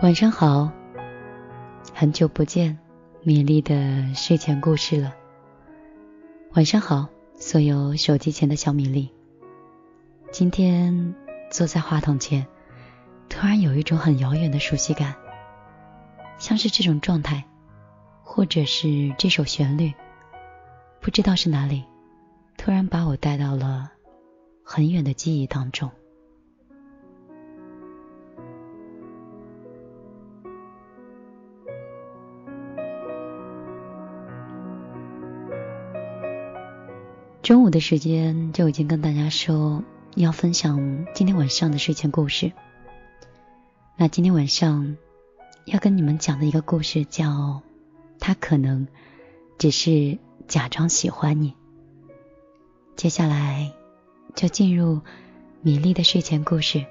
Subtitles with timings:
[0.00, 0.70] 晚上好，
[1.92, 2.78] 很久不见，
[3.24, 5.12] 米粒的睡前故事了。
[6.52, 9.10] 晚上好，所有手机前的小米粒。
[10.30, 11.16] 今天
[11.50, 12.46] 坐在话筒前，
[13.28, 15.16] 突然有一种很遥远的熟悉感，
[16.38, 17.44] 像是这种状态，
[18.22, 19.92] 或者是这首旋律，
[21.00, 21.82] 不知道是哪里，
[22.56, 23.90] 突然把我带到了
[24.62, 25.90] 很远的记忆当中。
[37.48, 39.82] 中午的时间就已经跟大家说
[40.14, 42.52] 要分享今天晚上的睡前故事。
[43.96, 44.98] 那今天晚上
[45.64, 47.62] 要跟你们讲的一个故事叫
[48.20, 48.86] “他可能
[49.56, 51.54] 只是假装喜欢你”。
[52.96, 53.72] 接下来
[54.34, 55.00] 就进入
[55.62, 56.84] 米粒的睡前故事，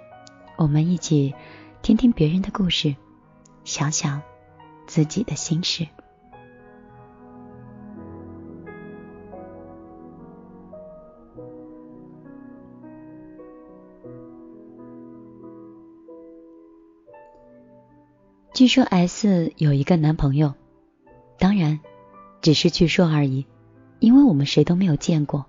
[0.55, 1.35] 我们一起
[1.83, 2.95] 听听别人的故事，
[3.63, 4.23] 想想
[4.87, 5.87] 自己的心事。
[18.57, 20.55] 据说 S 有一个男朋友，
[21.37, 21.79] 当然
[22.41, 23.45] 只是据说而已，
[23.99, 25.45] 因为我们谁都没有见过。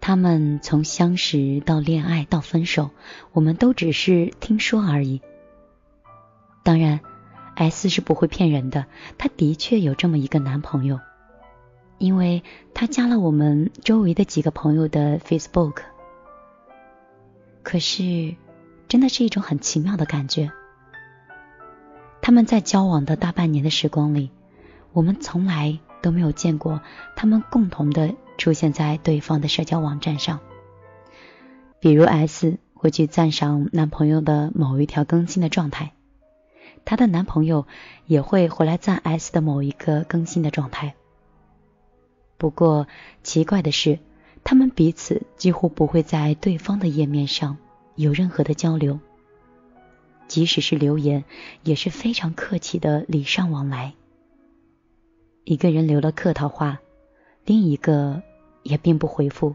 [0.00, 2.88] 他们从相识到恋爱到分手，
[3.32, 5.20] 我们都只是听说而已。
[6.62, 7.00] 当然
[7.54, 8.86] ，S 是不会骗人的，
[9.18, 11.00] 她的确有这么一个男朋友，
[11.98, 15.82] 因为她加了我们周围的几个朋友的 Facebook。
[17.62, 18.34] 可是，
[18.88, 20.50] 真的是一种很奇妙的感觉。
[22.24, 24.30] 他们在交往的大半年的时光里，
[24.94, 26.80] 我们从来都没有见过
[27.16, 30.40] 他们共同的出现在对方的社交网站上。
[31.80, 35.92] 比如 S 会去赞赏男朋友的某一条更新的状态，
[36.86, 37.66] 她的男朋友
[38.06, 40.94] 也会回来赞 S 的某一个更新的状态。
[42.38, 42.88] 不过
[43.22, 43.98] 奇怪的是，
[44.42, 47.58] 他们彼此几乎不会在对方的页面上
[47.96, 48.98] 有任何的交流。
[50.26, 51.24] 即使是留言，
[51.62, 53.94] 也是非常客气的礼尚往来。
[55.44, 56.80] 一个人留了客套话，
[57.44, 58.22] 另一个
[58.62, 59.54] 也并不回复。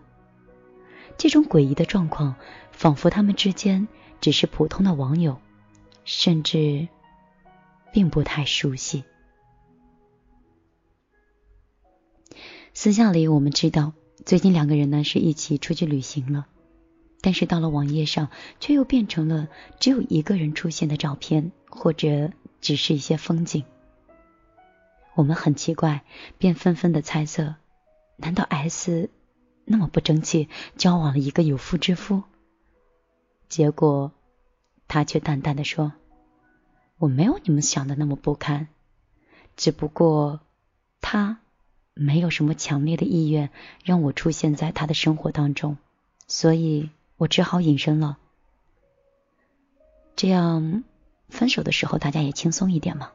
[1.17, 2.35] 这种诡异的状况，
[2.71, 3.87] 仿佛他们之间
[4.21, 5.39] 只是普通的网友，
[6.05, 6.87] 甚至
[7.91, 9.03] 并不太熟悉。
[12.73, 13.93] 私下里，我们知道
[14.25, 16.45] 最近两个人呢是一起出去旅行了。
[17.21, 18.29] 但是到了网页上，
[18.61, 19.49] 却又变成了
[19.79, 22.31] 只有一个人出现的照片，或者
[22.61, 23.65] 只是一些风景。
[25.15, 26.05] 我们很奇怪，
[26.37, 27.55] 便纷纷的猜测：
[28.15, 29.09] 难道 S
[29.65, 30.47] 那么不争气，
[30.77, 32.23] 交往了一个有妇之夫？
[33.49, 34.13] 结果
[34.87, 35.91] 他却淡淡的说
[36.97, 38.69] ：“我没有你们想的那么不堪，
[39.57, 40.39] 只不过
[41.01, 41.39] 他
[41.93, 43.49] 没有什么强烈的意愿
[43.83, 45.77] 让我出现在他的生活当中，
[46.25, 48.17] 所以。”我只好隐身了，
[50.15, 50.85] 这样
[51.27, 53.11] 分手的时候大家也轻松一点嘛。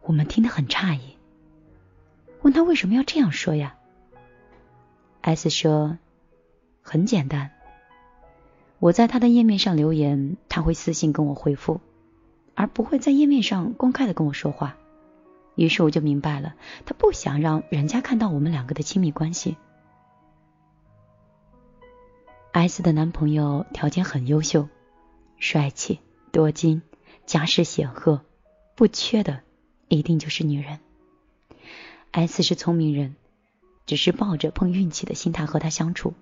[0.00, 1.18] 我们听得很诧异，
[2.40, 3.76] 问他为什么要这样说呀
[5.20, 5.98] ？S 说
[6.80, 7.50] ：“很简单，
[8.78, 11.82] 我在他的页面上留言，他会私信跟我回复，
[12.54, 14.78] 而不会在页面上公开的跟我说话。
[15.56, 16.54] 于是我就明白了，
[16.86, 19.58] 他不想让人家看到我们两个的亲密关系。”
[22.52, 24.68] S 的男朋友条件很优秀，
[25.38, 26.00] 帅气、
[26.32, 26.82] 多金、
[27.24, 28.20] 家世显赫，
[28.74, 29.40] 不缺的
[29.88, 30.78] 一定就是女人。
[32.10, 33.16] S 是聪明人，
[33.86, 36.12] 只是抱着碰运气的心态和他相处，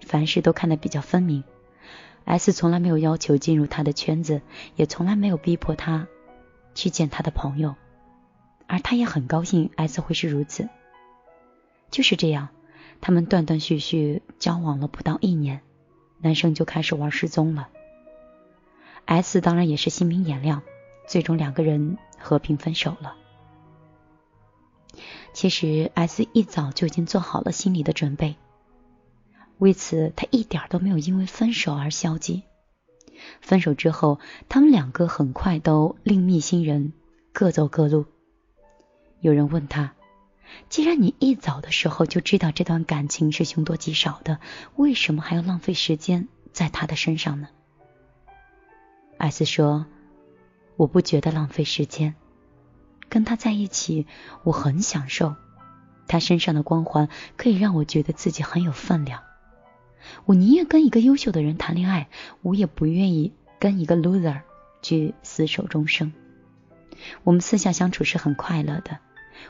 [0.00, 1.42] 凡事都看得比较分明。
[2.24, 4.42] S 从来没有要求进入他的圈子，
[4.76, 6.06] 也从来没有逼迫他
[6.72, 7.74] 去见他的朋友，
[8.68, 10.68] 而他也很高兴 S 会是如此。
[11.90, 12.48] 就是这样。
[13.00, 15.62] 他们断断续续交往了不到一年，
[16.20, 17.68] 男生就开始玩失踪了。
[19.04, 20.62] S 当然也是心明眼亮，
[21.06, 23.16] 最终两个人和平分手了。
[25.32, 28.36] 其实 S 一早就已经做好了心理的准备，
[29.58, 32.42] 为此他一点都没有因为分手而消极。
[33.40, 34.18] 分手之后，
[34.48, 36.92] 他们两个很快都另觅新人，
[37.32, 38.06] 各走各路。
[39.20, 39.94] 有人问他。
[40.68, 44.38] 既然你一早的时候就知道这段感情是凶多吉少的，
[44.76, 47.48] 为什么还要浪费时间在他的身上呢？
[49.18, 49.86] 艾斯说
[50.76, 52.14] ：“我不觉得浪费时间，
[53.08, 54.06] 跟他在一起
[54.44, 55.34] 我很享受，
[56.06, 59.22] 他身上的光环可以让我觉得自己很有分量。
[60.24, 62.08] 我宁愿跟一个优秀的人谈恋爱，
[62.42, 64.42] 我也不愿意跟一个 loser
[64.82, 66.12] 去厮守终生。
[67.24, 68.98] 我们私下相处是很快乐的，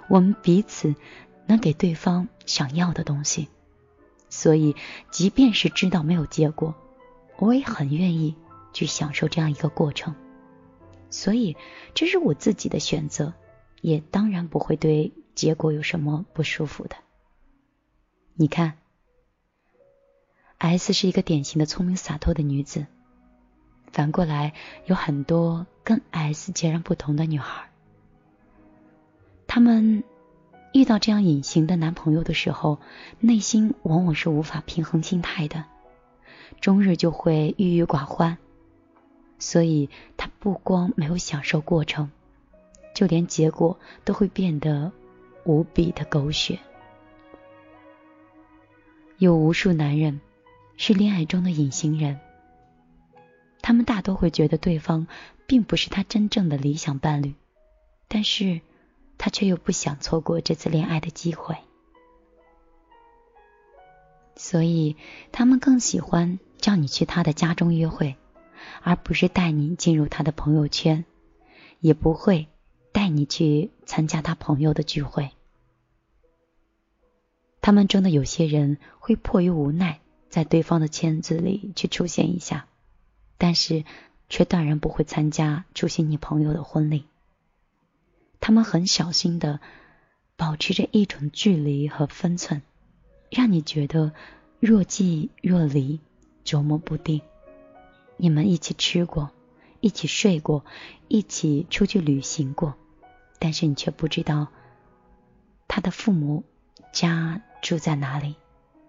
[0.08, 0.94] 我们彼此
[1.46, 3.48] 能给对方想要的东西，
[4.28, 4.76] 所以
[5.10, 6.74] 即便是知道没有结果，
[7.38, 8.36] 我也很愿意
[8.72, 10.14] 去享受这样一个过程。
[11.10, 11.56] 所以
[11.94, 13.32] 这是我自己的选择，
[13.80, 16.96] 也当然不会对结果有什么不舒服的。
[18.34, 18.74] 你看
[20.58, 22.86] ，S 是一个典型的聪明洒脱的女子。
[23.90, 24.52] 反过来，
[24.84, 27.70] 有很多跟 S 截然不同的女孩，
[29.58, 30.04] 她们
[30.72, 32.78] 遇到这样隐形的男朋友的时候，
[33.18, 35.64] 内心往往是无法平衡心态的，
[36.60, 38.38] 终日就会郁郁寡欢。
[39.40, 42.12] 所以，她不光没有享受过程，
[42.94, 44.92] 就连结果都会变得
[45.42, 46.60] 无比的狗血。
[49.16, 50.20] 有无数男人
[50.76, 52.20] 是恋爱中的隐形人，
[53.60, 55.08] 他们大多会觉得对方
[55.48, 57.34] 并不是他真正的理想伴侣，
[58.06, 58.60] 但是
[59.18, 61.56] 他却又不想错过这次恋爱的机会，
[64.36, 64.96] 所以
[65.32, 68.16] 他们更喜欢叫你去他的家中约会，
[68.82, 71.04] 而不是带你进入他的朋友圈，
[71.80, 72.46] 也不会
[72.92, 75.30] 带你去参加他朋友的聚会。
[77.60, 80.00] 他们中的有些人会迫于无奈，
[80.30, 82.66] 在对方的圈子里去出现一下，
[83.36, 83.84] 但是
[84.28, 87.04] 却断然不会参加出席你朋友的婚礼。
[88.40, 89.60] 他们很小心的
[90.36, 92.62] 保持着一种距离和分寸，
[93.30, 94.12] 让你觉得
[94.60, 96.00] 若即若离，
[96.44, 97.20] 琢磨不定。
[98.16, 99.30] 你们一起吃过，
[99.80, 100.64] 一起睡过，
[101.08, 102.74] 一起出去旅行过，
[103.38, 104.48] 但是你却不知道
[105.66, 106.44] 他的父母
[106.92, 107.42] 家。
[107.60, 108.36] 住在哪里？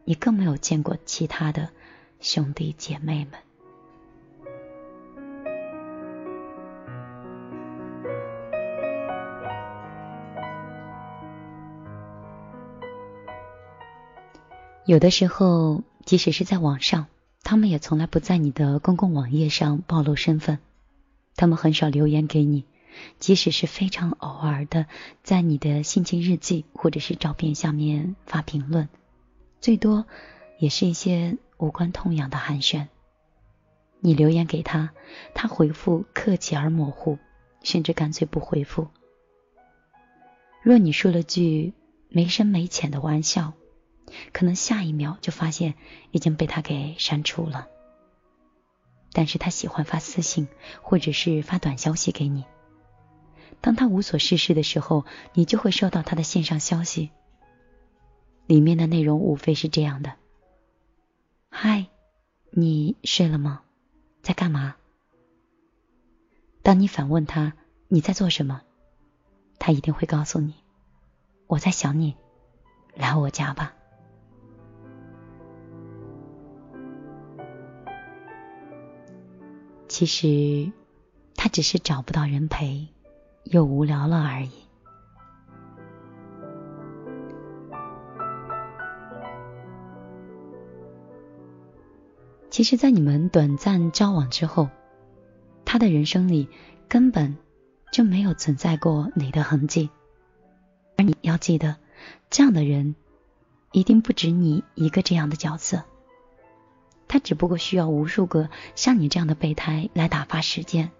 [0.06, 1.72] 你更没有见过其他的
[2.20, 3.40] 兄弟姐妹们。
[14.90, 17.06] 有的时候，即使是在网上，
[17.44, 20.58] 他们也从来不在你的公共网页上暴露身份。
[21.36, 22.66] 他们很少留言给你。
[23.20, 24.88] 即使是非常偶尔的，
[25.22, 28.90] 在你的心情日记或者是照片下面发评论，
[29.62, 30.08] 最多
[30.58, 32.88] 也是一些无关痛痒的寒暄。
[34.00, 34.90] 你留言给他，
[35.36, 37.20] 他回复客气而模糊，
[37.62, 38.88] 甚至干脆不回复。
[40.64, 41.74] 若你说了句
[42.10, 43.54] 没深没浅的玩笑，
[44.34, 45.76] 可能下一秒就发现
[46.12, 47.68] 已经被他给删除了。
[49.12, 50.48] 但是他喜欢发私信
[50.82, 52.46] 或者是发短消息给你。
[53.60, 55.04] 当他无所事事的时候，
[55.34, 57.10] 你就会收到他的线上消息。
[58.46, 60.14] 里面的内容无非是这样的
[61.50, 61.88] ：“嗨，
[62.52, 63.62] 你睡了吗？
[64.22, 64.76] 在干嘛？”
[66.62, 67.54] 当你反问他
[67.88, 68.62] 你在做什么，
[69.58, 70.54] 他一定会告诉你
[71.48, 72.16] ：“我在想你，
[72.94, 73.74] 来我家吧。”
[79.90, 80.72] 其实，
[81.36, 82.88] 他只是找不到人陪。
[83.46, 84.52] 又无聊了而已。
[92.52, 94.70] 其实，在你们短暂交往之后，
[95.66, 96.48] 他的人生里
[96.88, 97.38] 根本
[97.92, 99.90] 就没有存在过你的痕迹。
[100.96, 101.78] 而你要记得，
[102.30, 102.94] 这样的人
[103.72, 105.84] 一定不止你一个这样的角色。
[107.10, 110.92] 他只不过需要无数个像你这样的备胎来打发时间。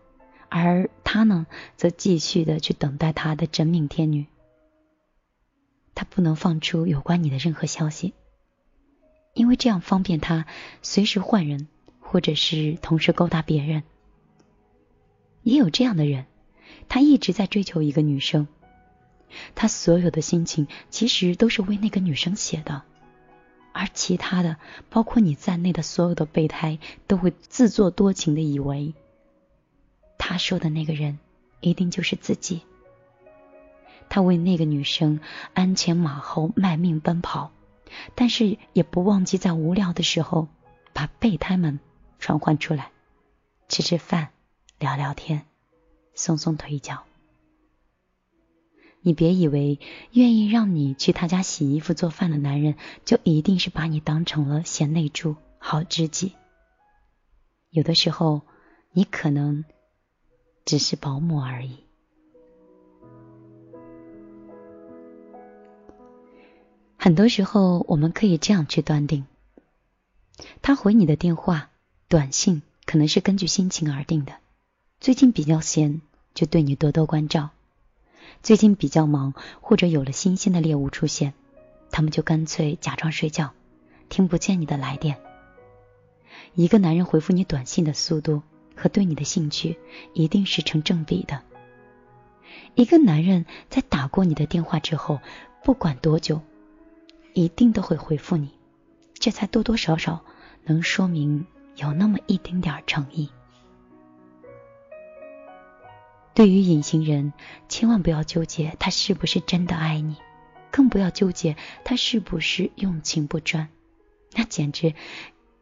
[0.50, 1.46] 而他呢，
[1.78, 4.26] 则继续的去等待他的真命天女。
[5.94, 8.14] 他不能放出有关你的任何消息，
[9.34, 10.46] 因为这样方便他
[10.82, 11.68] 随时换人，
[12.00, 13.84] 或者是同时勾搭别人。
[15.44, 16.26] 也有这样的人，
[16.88, 18.48] 他一直在追求一个女生，
[19.54, 22.82] 他所有的心情其实都是为那个女生写的，
[23.72, 24.58] 而其他的，
[24.90, 28.94] 包括你在内的所有的备胎，都会自作多情的以为。
[30.18, 31.20] 他说的那个人，
[31.62, 32.62] 一定就是自己。
[34.10, 35.20] 他为那个女生
[35.54, 37.52] 鞍前马后卖命奔跑，
[38.16, 40.48] 但是也不忘记在无聊的时候
[40.94, 41.80] 把备胎们
[42.18, 42.92] 传唤出来，
[43.68, 44.30] 吃吃饭，
[44.80, 45.46] 聊聊天，
[46.16, 47.04] 松松腿脚。
[49.02, 49.80] 你别以为
[50.12, 52.76] 愿意让你去他家洗衣服做饭的男人，
[53.06, 56.34] 就一定是把你当成了贤内助、好知己。
[57.70, 58.42] 有的时候，
[58.94, 59.66] 你可能。
[60.66, 61.78] 只是保姆而已。
[66.96, 69.26] 很多时候，我们可以这样去断定：
[70.62, 71.72] 他回你的电话、
[72.08, 74.34] 短信、可能是根据心情而定的。
[75.00, 76.02] 最近比较闲，
[76.36, 77.50] 就对你多多关照；
[78.42, 81.34] 最近比较忙，或者有了新鲜的猎物出现，
[81.92, 83.52] 他们就干脆假装睡觉，
[84.08, 85.20] 听不见你的来电。
[86.56, 88.42] 一个男人回复你短信的速度
[88.76, 89.78] 和对你的兴趣
[90.14, 91.42] 一定是成正比的。
[92.76, 95.20] 一个男人在打过你的电话之后，
[95.64, 96.42] 不管多久，
[97.34, 98.50] 一定都会回复你，
[99.14, 100.24] 这才多多少少
[100.64, 103.30] 能说明有那么一丁点诚意。
[106.40, 107.34] 对于隐形人，
[107.68, 110.16] 千万不要纠结他是不是真的爱你，
[110.72, 113.68] 更不要纠结他是不是用情不专，
[114.34, 114.94] 那简直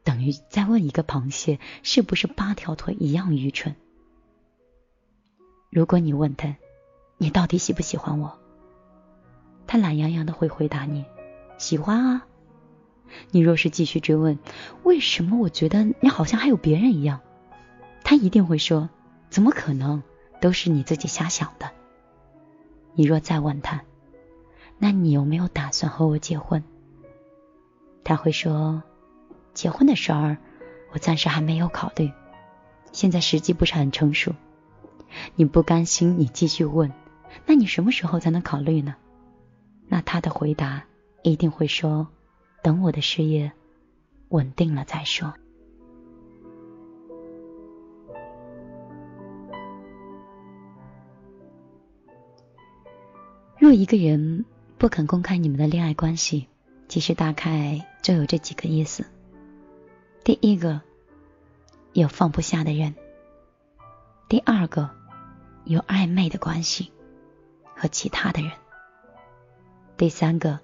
[0.04, 3.76] 等于在问一个螃蟹是不是八条腿一样愚蠢。
[5.72, 6.56] 如果你问他，
[7.18, 8.38] 你到底喜不喜欢我？
[9.66, 11.06] 他懒洋洋的会回答你
[11.58, 12.28] ：“喜欢啊。”
[13.32, 14.38] 你若是继续追问，
[14.84, 17.22] 为什么我觉得你好像还有别人一样？
[18.04, 18.92] 他一定会说
[19.32, 20.04] ：“怎么可能？
[20.40, 21.72] 都是你自己瞎想的。”
[22.96, 23.84] 你若再问他
[24.80, 26.64] ：“那你有没有打算和我结婚？”
[28.04, 28.82] 他会说
[29.54, 30.38] ：“结婚的事儿，
[30.94, 32.12] 我暂时还没有考虑，
[32.92, 34.34] 现在时机不是很成熟。”
[35.36, 36.92] 你不甘心，你继续问。
[37.46, 38.96] 那你什么时候才能考虑呢？
[39.88, 40.84] 那他的回答
[41.24, 42.08] 一定会说
[42.62, 43.52] ：“等我的事业
[44.30, 45.34] 稳定了再说。”
[53.68, 54.46] 若一个人
[54.78, 56.48] 不肯公开你们的恋爱关系，
[56.88, 59.06] 其实大概就有这几个意思：
[60.24, 60.80] 第一个，
[61.92, 62.94] 有放不下的人；
[64.30, 64.90] 第二个，
[65.66, 66.94] 有暧昧的关系。
[67.76, 68.54] 和其他的人。
[69.98, 70.62] 第三个，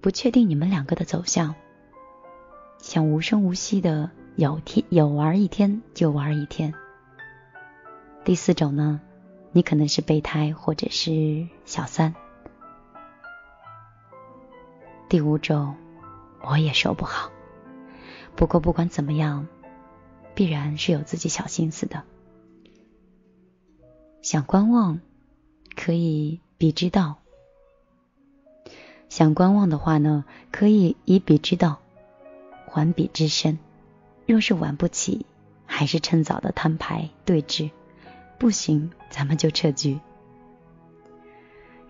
[0.00, 1.54] 不确定你们两个的走向，
[2.78, 6.74] 想无声无息的有天有玩一天就玩一天。
[8.24, 9.00] 第四种呢，
[9.52, 12.14] 你可能是备胎或者是小三。
[15.08, 15.76] 第五种，
[16.42, 17.30] 我也说不好。
[18.36, 19.46] 不过不管怎么样，
[20.34, 22.02] 必然是有自己小心思的，
[24.22, 25.00] 想观望。
[25.80, 27.18] 可以彼之道，
[29.08, 31.78] 想观望的话呢，可以以彼之道
[32.66, 33.60] 还彼之身。
[34.26, 35.24] 若是玩不起，
[35.66, 37.70] 还是趁早的摊牌对峙，
[38.38, 39.98] 不行，咱们就撤局。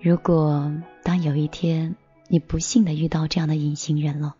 [0.01, 0.73] 如果
[1.03, 1.97] 当有一天
[2.29, 4.37] 你不幸的遇到这样的隐形人了，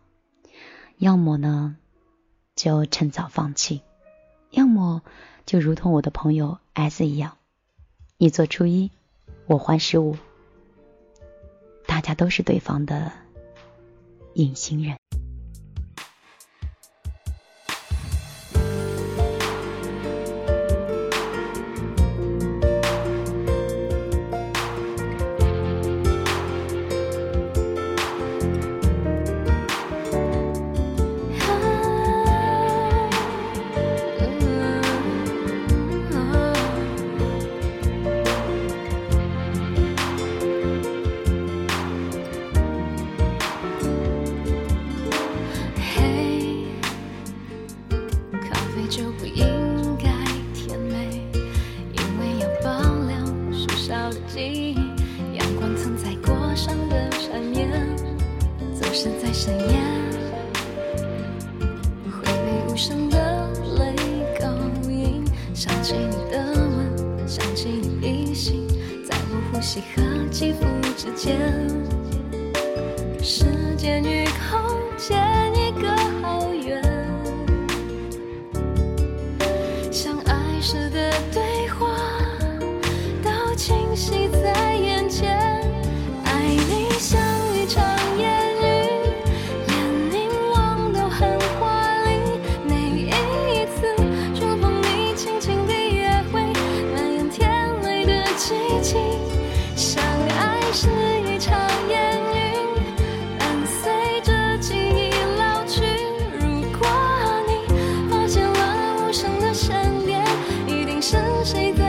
[0.99, 1.77] 要么呢
[2.55, 3.83] 就趁早放弃，
[4.51, 5.03] 要么
[5.47, 7.37] 就如同我的朋友 S 一样，
[8.17, 8.91] 你做初一。
[9.47, 10.15] 我还十五，
[11.87, 13.11] 大家都是对方的
[14.35, 14.98] 隐形人。
[73.23, 73.45] 时
[73.77, 75.38] 间与空间。
[111.09, 111.88] 是谁的？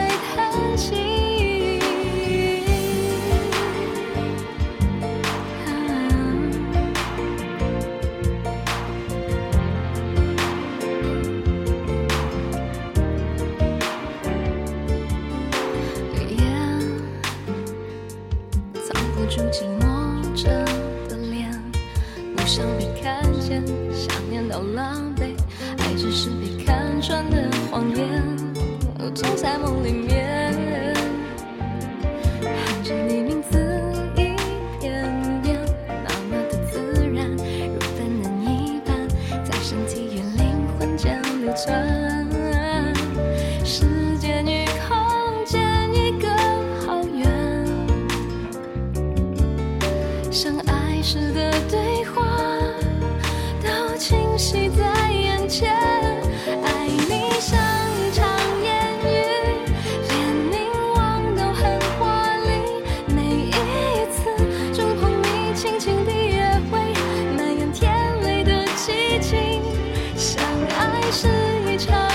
[70.20, 71.28] 相爱是
[71.64, 72.09] 一场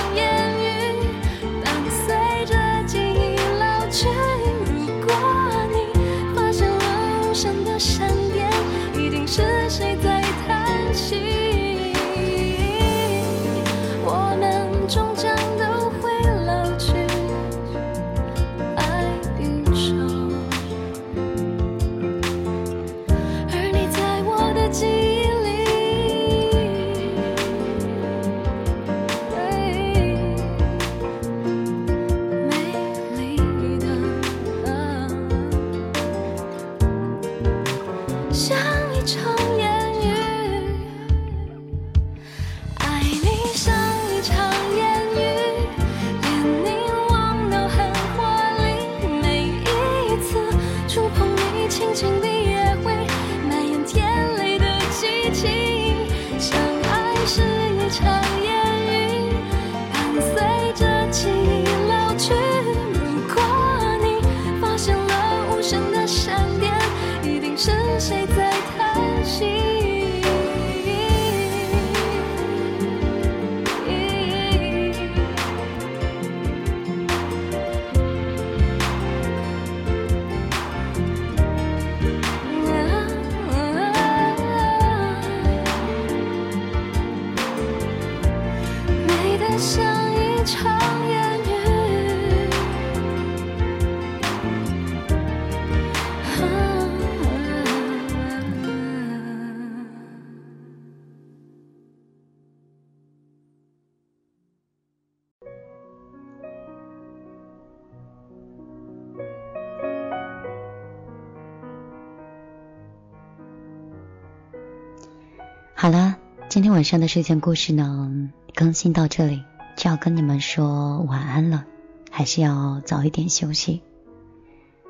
[115.78, 116.16] 好了，
[116.48, 119.44] 今天晚上的睡前故事呢，更新到这里
[119.76, 121.66] 就要跟你们说晚安了，
[122.10, 123.82] 还是要早一点休息。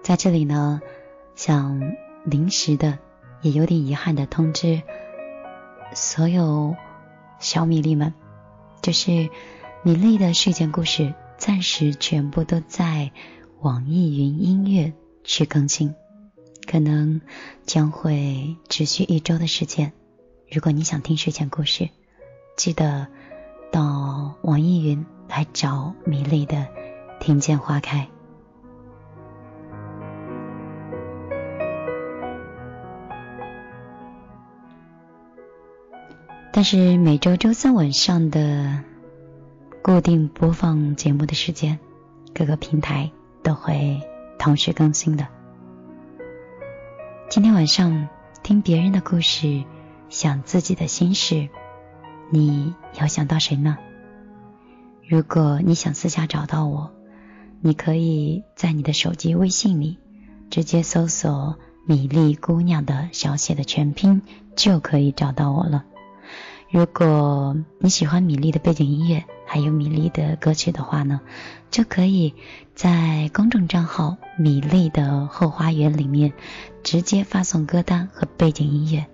[0.04, 0.80] 在这里呢，
[1.36, 1.82] 想
[2.24, 3.00] 临时的
[3.42, 4.84] 也有点遗憾的通知
[5.96, 6.76] 所有
[7.40, 8.14] 小米粒们，
[8.84, 9.30] 就是
[9.82, 13.12] 米粒的睡前故事暂时全部都在
[13.60, 14.94] 网易云音乐
[15.24, 15.96] 去更新，
[16.68, 17.22] 可能
[17.66, 19.92] 将会持续一周的时间。
[20.52, 21.90] 如果你想听睡前故事，
[22.56, 23.08] 记得
[23.72, 26.56] 到网易云来找米粒的
[27.20, 28.00] 《听见花开》。
[36.54, 38.82] 但是每周周三晚上的
[39.82, 41.78] 固定播放节目的时间，
[42.34, 43.12] 各个平台
[43.44, 44.00] 都会
[44.40, 45.28] 同时更新的。
[47.30, 48.08] 今天晚上
[48.42, 49.66] 听别人的故事。
[50.10, 51.50] 想自己的心事，
[52.32, 53.78] 你要想到谁呢？
[55.08, 56.92] 如果你想私下找到我，
[57.62, 59.98] 你可以在你的手机微信里
[60.50, 64.22] 直接搜索“米粒姑娘”的小写的全拼，
[64.56, 65.84] 就可以找到我了。
[66.72, 71.22] 如果你喜欢米粒的背景音乐，还有米粒的歌曲的话呢，
[71.70, 72.34] 就可以
[72.74, 76.34] 在公众账号“米粒的后花园”里面
[76.84, 79.06] 直接发送歌单和背景音乐。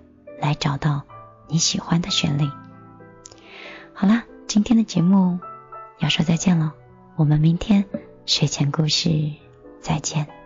[0.42, 1.02] 来找到
[1.46, 2.50] 你喜欢的旋律。
[3.94, 5.38] 好啦，今天的节目
[6.00, 6.74] 要说再见了，
[7.14, 7.84] 我们明天
[8.26, 9.32] 睡前故事
[9.80, 10.41] 再见。